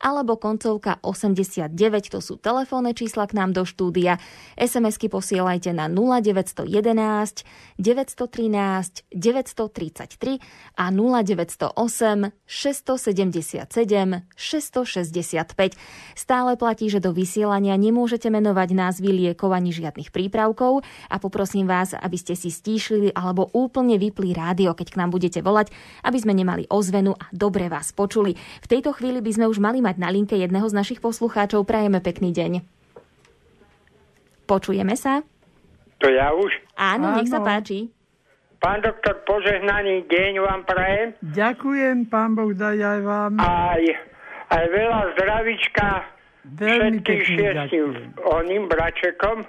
[0.00, 4.22] alebo koncovka 89, to sú telefónne čísla k nám do štúdia.
[4.54, 7.42] SMS-ky posielajte na 0911
[7.76, 10.38] 913 933
[10.78, 15.74] a 0908 677 665.
[16.14, 21.64] Stále platí, že do vysielania nemôžete menovať názvy liekov ani žiadnych prípravkov a a poprosím
[21.64, 25.72] vás, aby ste si stíšili alebo úplne vypli rádio, keď k nám budete volať,
[26.04, 28.36] aby sme nemali ozvenu a dobre vás počuli.
[28.36, 31.64] V tejto chvíli by sme už mali mať na linke jedného z našich poslucháčov.
[31.64, 32.52] Prajeme pekný deň.
[34.44, 35.24] Počujeme sa?
[36.04, 36.52] To ja už?
[36.76, 37.16] Áno, Áno.
[37.16, 37.88] nech sa páči.
[38.60, 41.08] Pán doktor, požehnaný deň vám prajem.
[41.24, 43.32] Ďakujem, pán Boh, daj aj vám.
[43.40, 43.82] Aj,
[44.52, 47.90] aj veľa zdravička Veľmi všetkým šiestim
[48.22, 49.42] oným bračekom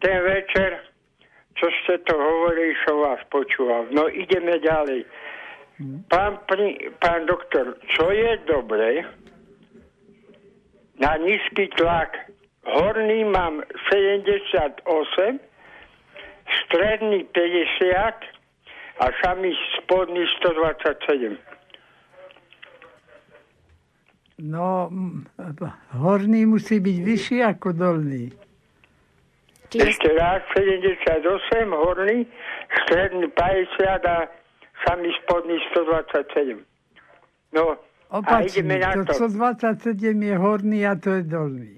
[0.00, 0.78] ten večer,
[1.58, 3.90] čo ste to hovorili, čo vás počúval.
[3.90, 5.02] No ideme ďalej.
[6.10, 9.06] Pán, pri, pán doktor, čo je dobré
[10.98, 12.10] na nízky tlak?
[12.66, 14.82] Horný mám 78,
[16.66, 18.26] stredný 50
[18.98, 21.38] a samý spodný 127.
[24.38, 24.90] No,
[25.98, 28.30] horný musí byť vyšší ako dolný.
[29.68, 32.24] Čiže Ešte raz 78, horný,
[32.84, 34.18] stredný 50 a
[34.88, 36.64] samý spodný 127.
[37.52, 37.76] No,
[38.08, 39.28] a Opačne, ideme na to to.
[39.28, 41.72] 127 je horný a to je dolný.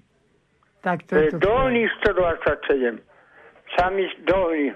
[0.86, 3.02] Tak to To je to dolný 127.
[3.74, 4.70] Samý dolný.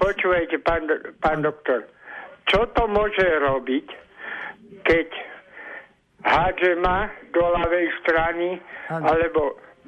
[0.00, 0.88] Počúvajte, pán,
[1.20, 1.86] pán doktor,
[2.48, 3.86] čo to môže robiť,
[4.82, 5.08] keď
[6.26, 8.48] hádže ma do ľavej strany
[8.90, 9.04] Áno.
[9.06, 9.40] alebo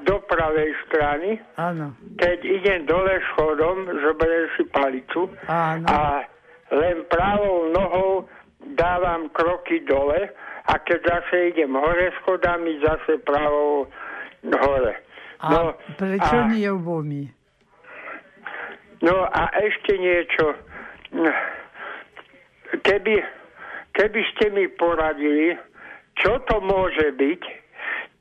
[0.02, 5.86] do pravej strany, Áno, keď idem dole schodom, zoberiem si palicu áno.
[5.86, 6.26] a
[6.74, 8.10] len pravou nohou
[8.74, 10.34] dávam kroky dole
[10.66, 13.86] a keď zase idem hore schodami, zase pravou
[14.42, 14.94] hore.
[15.44, 17.28] A prečo a, nie obomi?
[19.04, 20.56] No a ešte niečo.
[22.80, 23.14] Keby,
[23.92, 25.52] keby ste mi poradili,
[26.16, 27.42] čo to môže byť,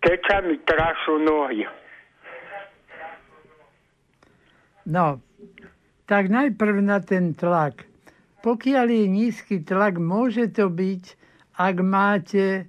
[0.04, 1.64] keď sa mi trasú nohy.
[4.84, 5.24] No,
[6.12, 7.88] tak najprv na ten tlak.
[8.44, 11.04] Pokiaľ je nízky tlak, môže to byť,
[11.56, 12.68] ak máte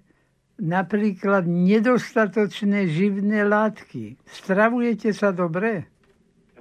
[0.62, 4.14] napríklad nedostatočné živné látky.
[4.30, 5.90] Stravujete sa dobre?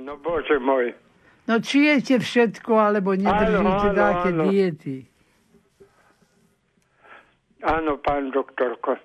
[0.01, 0.97] No bože môj.
[1.45, 4.97] No či jete všetko, alebo nedržíte také diety.
[7.61, 8.97] Áno, pán doktorko.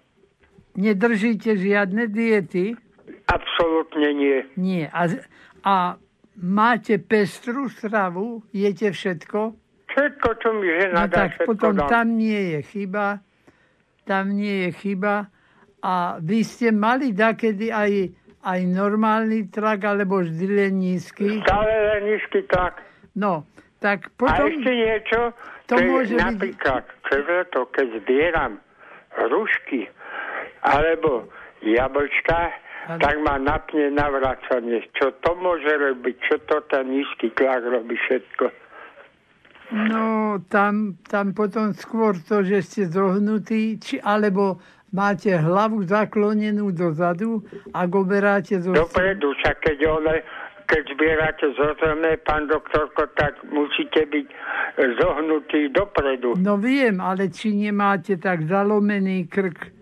[0.79, 2.79] Nedržíte žiadne diety?
[3.27, 4.39] Absolútne nie.
[4.55, 4.85] Nie.
[4.89, 5.11] A,
[5.61, 5.75] a
[6.37, 8.47] máte pestrú stravu?
[8.49, 9.59] Jete všetko?
[9.89, 11.91] Všetko, čo mi žena No dá, tak potom dám.
[11.91, 13.19] tam nie je chyba.
[14.05, 15.27] Tam nie je chyba.
[15.81, 21.43] A vy ste mali dakedy aj, aj normálny tlak, alebo vždy len nízky?
[21.43, 22.79] Stále len nízky tlak.
[23.13, 23.43] No,
[23.77, 24.47] tak A potom...
[24.49, 25.21] ešte niečo,
[25.67, 26.83] to keď môže byť- napríklad
[27.51, 28.53] to, keď zbieram
[29.19, 29.91] hrušky
[30.69, 31.25] alebo
[31.65, 32.53] jablčka,
[32.89, 33.01] Áno.
[33.01, 34.85] tak ma napne navracanie.
[34.97, 36.17] Čo to môže robiť?
[36.29, 38.69] Čo to ten nízky tlak robí všetko?
[39.69, 44.57] No, tam, tam potom skôr to, že ste zohnutí, či, alebo
[44.97, 47.45] máte hlavu zaklonenú dozadu
[47.77, 50.17] a goberáte zo Dopredu, však keď one,
[50.65, 54.27] keď zbierate zo zeme, pán doktorko, tak musíte byť
[54.97, 56.41] zohnutí dopredu.
[56.41, 59.78] No viem, ale či nemáte tak zalomený krk,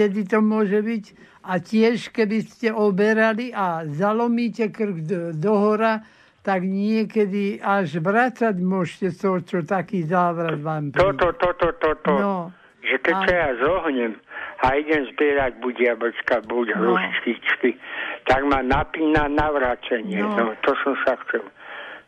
[0.00, 1.04] vtedy to môže byť.
[1.44, 6.00] A tiež, keby ste oberali a zalomíte krk do, dohora,
[6.40, 11.04] tak niekedy až vracať môžete toho, čo taký závrat vám príde.
[11.04, 12.12] Toto, toto, toto.
[12.16, 12.36] No,
[12.80, 14.16] Že keď A- ja zohnem
[14.64, 16.96] a idem zbierať buď jablčka, buď No.
[16.96, 17.76] hruštičky,
[18.24, 20.24] tak ma napína navracenie.
[20.24, 20.32] No.
[20.32, 20.44] No.
[20.64, 21.44] to som sa chcel.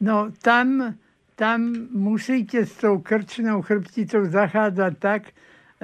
[0.00, 0.96] no tam,
[1.36, 5.22] tam musíte s tou krčnou chrbticou zachádzať tak,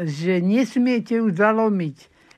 [0.04, 1.96] že nesmiete ju zalomiť.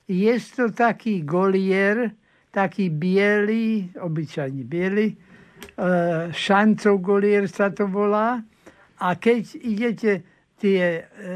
[0.09, 2.17] Je to taký golier,
[2.51, 5.17] taký biely, obyčajný biely, e,
[6.33, 8.43] šancov golier sa to volá.
[9.01, 10.13] A keď idete
[10.61, 11.33] tie, e,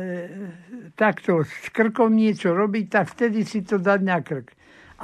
[0.99, 4.53] takto s krkom niečo robiť, tak vtedy si to dať na krk.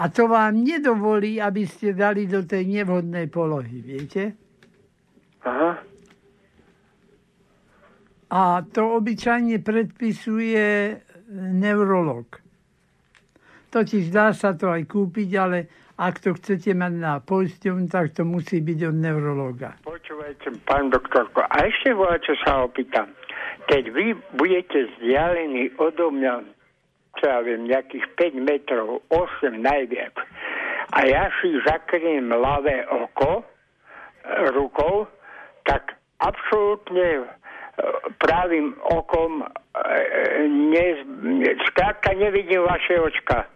[0.01, 4.35] A to vám nedovolí, aby ste dali do tej nevhodnej polohy, viete?
[5.45, 5.83] Aha.
[8.31, 10.95] A to obyčajne predpisuje
[11.31, 12.27] neurolog.
[13.71, 15.59] Totiž dá sa to aj kúpiť, ale
[15.95, 19.79] ak to chcete mať na poisťovnu, tak to musí byť od neurologa.
[19.87, 21.95] Počúvajte, pán doktorko, a ešte
[22.27, 23.15] čo sa opýtam.
[23.71, 26.35] Keď vy budete vzdialení odo mňa,
[27.21, 30.19] čo ja viem, nejakých 5 metrov, 8 najviac,
[30.91, 33.45] a ja si zakriem ľavé oko e,
[34.51, 35.07] rukou,
[35.63, 37.31] tak absolútne
[38.19, 39.47] pravým okom e,
[40.49, 40.87] ne,
[41.23, 43.47] ne, skrátka nevidím vaše očka.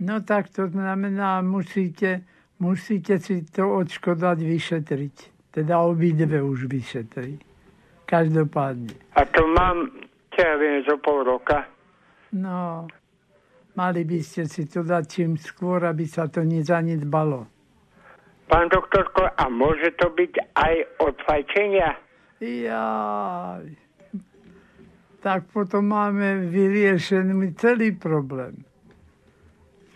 [0.00, 2.20] No tak to znamená, musíte,
[2.58, 5.16] musíte si to očko dať vyšetriť.
[5.50, 7.40] Teda obidve už vyšetriť.
[8.04, 8.92] Každopádne.
[9.16, 9.88] A to mám,
[10.36, 11.64] čo ja viem, zo pol roka.
[12.36, 12.84] No,
[13.72, 17.48] mali by ste si to dať čím skôr, aby sa to nezanedbalo.
[18.46, 22.05] Pán doktorko, a môže to byť aj od fajčenia?
[22.40, 23.66] Jaj.
[25.24, 28.62] Tak potom máme vyriešený celý problém.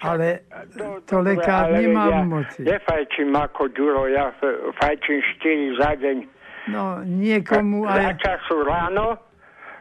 [0.01, 0.49] Ale
[1.05, 2.61] to lekár ale nemá ja v moci.
[2.65, 4.33] Nefajčím ako Ďuro, ja
[4.81, 8.21] fajčím 4 za deň No, niekomu aj...
[8.21, 9.17] času ráno,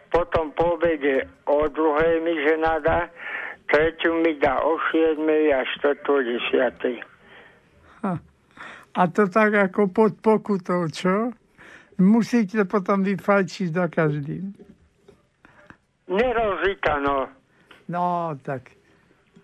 [0.10, 3.12] potom po obede o druhej mi žena dá,
[3.68, 5.20] tretiu mi dá o 7
[5.52, 6.14] a štvrtú
[6.50, 7.04] 10.
[8.90, 11.30] A to tak ako pod pokutou, čo?
[12.00, 14.56] Musíte potom vyfajčiť za každým.
[16.10, 17.28] Nerozita, no.
[17.92, 18.80] No, tak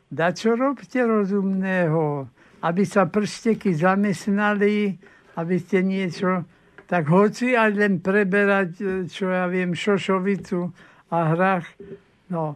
[0.09, 2.31] da čo robte rozumného,
[2.63, 4.95] aby sa prsteky zamestnali,
[5.35, 6.47] aby ste niečo,
[6.87, 10.69] tak hoci aj len preberať, e, čo ja viem, šošovicu
[11.11, 11.67] a hrach,
[12.31, 12.55] no,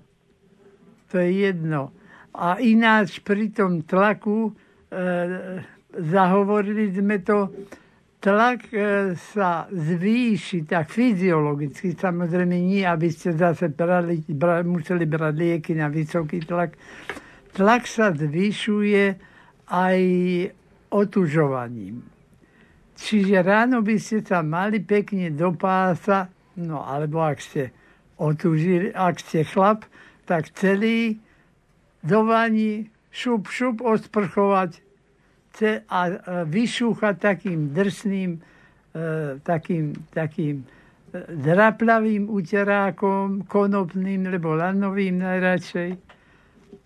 [1.10, 1.91] to je jedno.
[2.32, 4.52] A ináč pri tom tlaku, e,
[5.97, 7.50] zahovorili sme to,
[8.20, 15.34] tlak e, sa zvýši tak fyziologicky, samozrejme nie, aby ste zase brali, bra, museli brať
[15.40, 16.76] lieky na vysoký tlak.
[17.56, 19.16] Tlak sa zvyšuje
[19.72, 20.00] aj
[20.92, 22.04] otužovaním.
[23.00, 26.28] Čiže ráno by ste sa mali pekne do pása,
[26.60, 27.72] no alebo ak ste
[28.20, 29.88] otužili, ak ste chlap,
[30.28, 31.16] tak celý
[32.04, 34.89] do vani šup, šup osprchovať
[35.88, 36.01] a
[36.45, 38.39] vyšúchať takým drsným, e,
[39.43, 40.66] takým, takým e,
[41.36, 45.91] draplavým uterákom, konopným, alebo lanovým najradšej.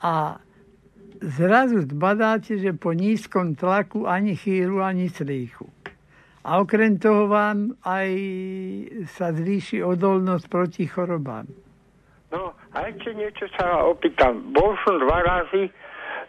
[0.03, 0.37] A
[1.21, 5.69] zrazu zbadáte, že po nízkom tlaku ani chýru, ani slíchu.
[6.43, 8.09] A okrem toho vám aj
[9.15, 11.47] sa zvýši odolnosť proti chorobám.
[12.35, 14.51] No, a ešte niečo sa opýtam.
[14.51, 15.71] Bol som dva razy,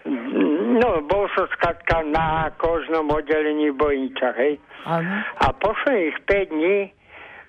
[0.04, 4.60] no, bol som skratka na kožnom oddelení v Bojničach, hej.
[4.84, 5.08] Áno.
[5.40, 6.76] A posledných 5 dní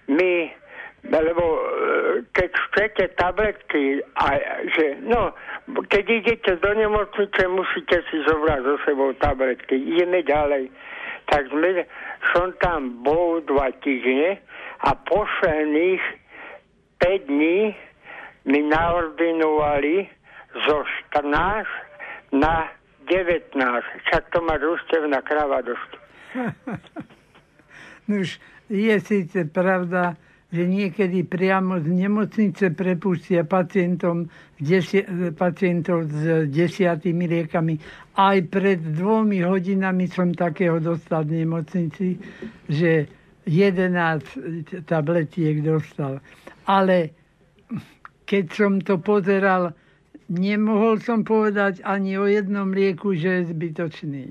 [0.07, 0.33] mi,
[1.03, 1.61] lebo e,
[2.31, 4.39] keď chcete tabletky, a,
[4.71, 5.35] že, no,
[5.91, 9.75] keď idete do nemocnice, musíte si zobrať so sebou tabletky.
[9.75, 10.71] Ideme ďalej.
[11.27, 11.83] Tak sme,
[12.31, 14.39] som tam bol dva týždne
[14.85, 16.03] a posledných
[17.03, 17.75] 5 dní
[18.45, 20.05] mi naordinovali
[20.69, 21.84] zo 14
[22.35, 22.67] na
[23.07, 23.55] 19.
[24.05, 25.91] Však to má družstevná krava dosť.
[28.05, 28.37] No už
[28.69, 30.13] je síce pravda,
[30.53, 34.29] že niekedy priamo z nemocnice prepustia pacientom,
[34.61, 37.81] desi- pacientov s desiatými liekami.
[38.15, 42.21] Aj pred dvomi hodinami som takého dostal v nemocnici,
[42.69, 43.09] že
[43.49, 46.21] 11 tabletiek dostal.
[46.69, 47.09] Ale
[48.25, 49.73] keď som to pozeral,
[50.31, 54.25] nemohol som povedať ani o jednom lieku, že je zbytočný.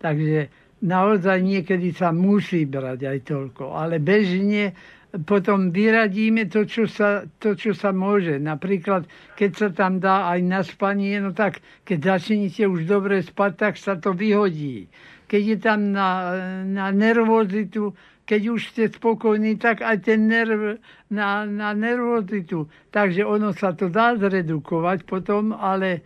[0.00, 0.48] Takže
[0.84, 3.64] naozaj niekedy sa musí brať aj toľko.
[3.72, 4.76] Ale bežne
[5.24, 8.36] potom vyradíme to čo, sa, to, čo sa môže.
[8.36, 9.08] Napríklad,
[9.38, 13.74] keď sa tam dá aj na spanie, no tak keď začnete už dobre spať, tak
[13.80, 14.90] sa to vyhodí.
[15.26, 16.36] Keď je tam na,
[16.68, 17.96] na nervozitu,
[18.26, 22.66] keď už ste spokojní, tak aj ten nerv na, na nervozitu.
[22.90, 26.02] Takže ono sa to dá zredukovať potom, ale,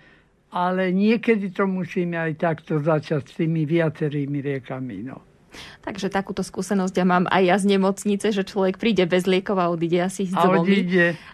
[0.52, 5.08] ale niekedy to musíme aj takto začať s tými viacerými riekami.
[5.08, 5.30] No.
[5.82, 9.66] Takže takúto skúsenosť ja mám aj ja z nemocnice, že človek príde bez liekov a
[9.72, 10.86] odíde asi A dvomi.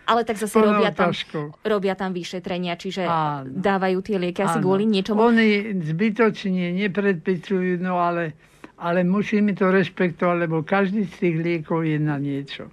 [0.08, 1.12] Ale tak zase robia tam,
[1.60, 3.52] robia tam vyšetrenia, čiže Áno.
[3.52, 4.64] dávajú tie lieky asi Áno.
[4.64, 5.20] kvôli niečomu.
[5.20, 8.32] Oni zbytočne nepredpisujú, no ale,
[8.76, 12.68] ale musíme to rešpektovať, lebo každý z tých liekov je na niečo.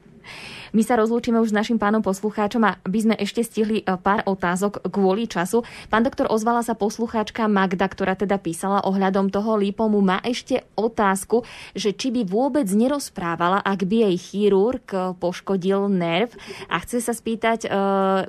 [0.74, 4.26] My sa rozlúčime už s našim pánom poslucháčom a by sme ešte stihli e, pár
[4.26, 5.62] otázok kvôli času.
[5.94, 10.02] Pán doktor, ozvala sa poslucháčka Magda, ktorá teda písala ohľadom toho lípomu.
[10.02, 11.46] Má ešte otázku,
[11.78, 16.34] že či by vôbec nerozprávala, ak by jej chirurg e, poškodil nerv
[16.66, 17.70] a chce sa spýtať, e,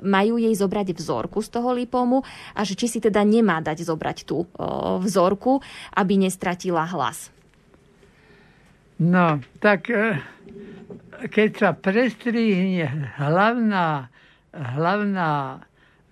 [0.05, 2.21] majú jej zobrať vzorku z toho lípomu
[2.53, 4.45] a že či si teda nemá dať zobrať tú
[5.01, 5.65] vzorku,
[5.97, 7.34] aby nestratila hlas.
[8.95, 10.23] No, tak e,
[11.27, 14.07] keď sa prestrihne hlavná,
[14.55, 15.59] hlavná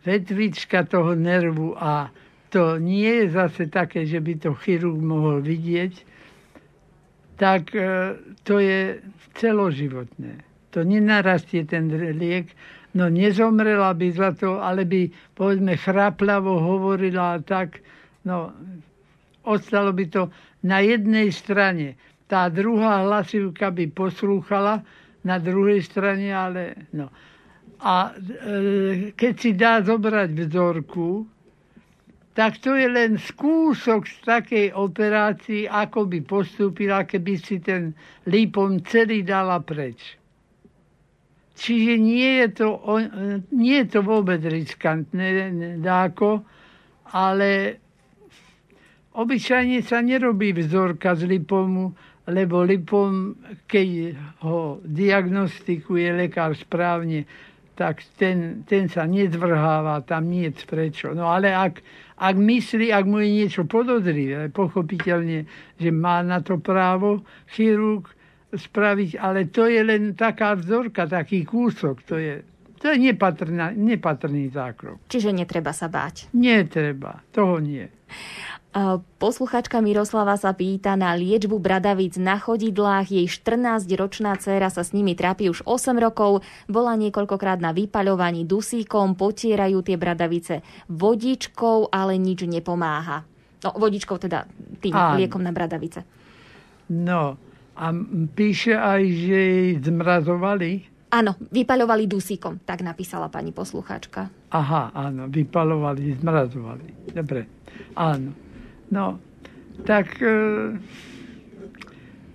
[0.04, 2.12] vetvička toho nervu a
[2.52, 5.94] to nie je zase také, že by to chirurg mohol vidieť,
[7.40, 9.00] tak e, to je
[9.40, 10.44] celoživotné.
[10.76, 11.88] To nenarastie ten
[12.20, 12.52] liek,
[13.00, 15.08] no nezomrela by za to, ale by
[15.40, 17.80] povedzme chráplavo hovorila tak,
[18.28, 18.52] no
[19.48, 20.28] ostalo by to
[20.68, 21.96] na jednej strane.
[22.34, 24.82] Tá druhá hlasivka by poslúchala
[25.22, 27.14] na druhej strane, ale no.
[27.78, 31.30] A e, keď si dá zobrať vzorku,
[32.34, 37.94] tak to je len skúsok z takej operácii, ako by postúpila, keby si ten
[38.26, 40.18] lípom celý dala preč.
[41.54, 42.68] Čiže nie je to,
[43.54, 46.42] nie je to vôbec riskantné, dáko,
[47.14, 47.78] ale
[49.14, 51.94] obyčajne sa nerobí vzorka z lipomu,
[52.28, 53.36] lebo lipom,
[53.68, 54.16] keď
[54.48, 57.28] ho diagnostikuje lekár správne,
[57.74, 61.12] tak ten, ten sa nedvrháva, tam nie prečo.
[61.18, 61.82] No ale ak,
[62.22, 65.50] ak myslí, ak mu je niečo podozrivé, pochopiteľne,
[65.82, 68.06] že má na to právo chirurg
[68.54, 72.46] spraviť, ale to je len taká vzorka, taký kúsok, to je,
[72.78, 75.02] to je nepatrný, nepatrný zákrok.
[75.10, 76.30] Čiže netreba sa báť.
[76.38, 77.90] Netreba, toho nie.
[79.22, 83.14] Posluchačka Miroslava sa pýta na liečbu bradavíc na chodidlách.
[83.14, 86.42] Jej 14-ročná dcéra sa s nimi trápi už 8 rokov.
[86.66, 93.30] Bola niekoľkokrát na vypaľovaní dusíkom, potierajú tie bradavice vodičkou, ale nič nepomáha.
[93.62, 94.50] No, vodičkou teda
[94.82, 95.22] tým Áno.
[95.22, 96.02] liekom na bradavice.
[96.90, 97.38] No,
[97.78, 97.86] a
[98.34, 100.90] píše aj, že jej zmrazovali?
[101.14, 104.34] Áno, vypaľovali dusíkom, tak napísala pani poslucháčka.
[104.50, 107.14] Aha, áno, vypaľovali, zmrazovali.
[107.14, 107.46] Dobre,
[107.94, 108.34] áno.
[108.94, 109.18] No,
[109.90, 110.30] tak e,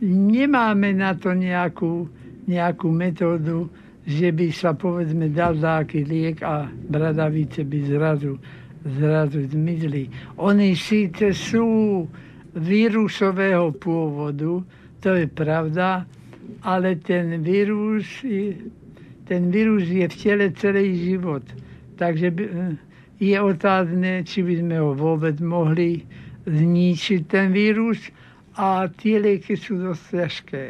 [0.03, 2.11] nemáme na to nejakú,
[2.51, 3.71] nejakú metódu,
[4.03, 8.43] že by sa povedzme dal taký liek a bradavice by zrazu,
[8.99, 10.11] zrazu zmizli.
[10.43, 12.03] Oni síce sú
[12.59, 14.67] vírusového pôvodu,
[14.99, 16.03] to je pravda,
[16.67, 18.03] ale ten vírus,
[19.31, 21.47] ten vírus je v tele celý život.
[21.95, 22.43] Takže e,
[23.19, 26.07] je otázne, či by sme ho vôbec mohli
[26.49, 28.01] zničiť ten vírus
[28.57, 30.65] a tie lieky sú dosť ťažké.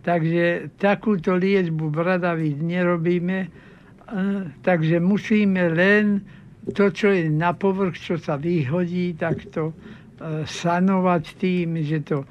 [0.00, 0.44] Takže
[0.80, 3.48] takúto liečbu bradavíc nerobíme, e,
[4.64, 6.24] takže musíme len
[6.72, 9.74] to, čo je na povrch, čo sa vyhodí, tak to e,
[10.48, 12.26] sanovať tým, že to e,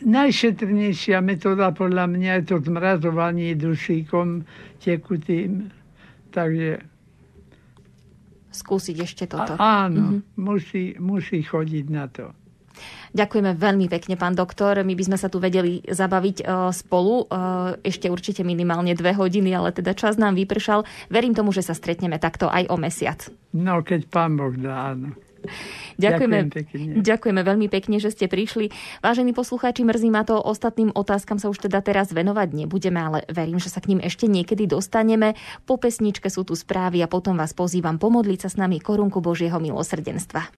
[0.00, 4.48] najšetrnejšia metóda podľa mňa je to zmrazovanie dusíkom
[4.80, 5.68] tekutým.
[6.32, 6.80] Takže
[8.56, 9.60] skúsiť ešte toto.
[9.60, 10.40] A, áno, mm-hmm.
[10.40, 12.32] musí, musí chodiť na to.
[13.16, 14.76] Ďakujeme veľmi pekne, pán doktor.
[14.84, 19.56] My by sme sa tu vedeli zabaviť uh, spolu uh, ešte určite minimálne dve hodiny,
[19.56, 20.84] ale teda čas nám vypršal.
[21.08, 23.24] Verím tomu, že sa stretneme takto aj o mesiac.
[23.56, 25.16] No, keď pán Boh dá, áno.
[26.04, 28.68] Ďakujeme, ďakujeme, ďakujeme veľmi pekne, že ste prišli.
[29.00, 33.56] Vážení poslucháči, mrzí ma to, ostatným otázkam sa už teda teraz venovať nebudeme, ale verím,
[33.56, 35.34] že sa k ním ešte niekedy dostaneme.
[35.64, 39.56] Po pesničke sú tu správy a potom vás pozývam pomodliť sa s nami korunku Božieho
[39.56, 40.52] milosrdenstva.